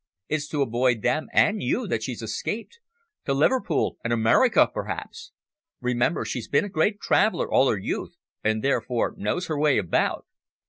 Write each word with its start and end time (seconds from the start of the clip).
It's 0.29 0.47
to 0.47 0.63
avoid 0.63 1.03
them 1.03 1.27
and 1.31 1.61
you 1.61 1.85
that 1.85 2.01
she's 2.01 2.23
escaped 2.23 2.79
to 3.25 3.35
Liverpool 3.35 3.99
and 4.03 4.11
America, 4.11 4.67
perhaps. 4.73 5.31
Remember 5.79 6.25
she's 6.25 6.47
been 6.47 6.65
a 6.65 6.69
great 6.69 6.99
traveller 6.99 7.47
all 7.51 7.69
her 7.69 7.77
youth 7.77 8.15
and 8.43 8.63
therefore 8.63 9.13
knows 9.15 9.45
her 9.45 9.59
way 9.59 9.77
about." 9.77 10.25